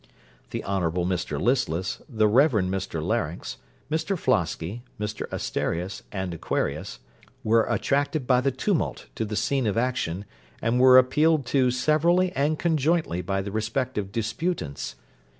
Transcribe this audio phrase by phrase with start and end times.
[0.49, 3.57] The Honourable Mr Listless, the Reverend Mr Larynx,
[3.91, 6.97] Mr Flosky, Mr Asterias, and Aquarius,
[7.43, 10.25] were attracted by the tumult to the scene of action,
[10.59, 14.95] and were appealed to severally and conjointly by the respective disputants.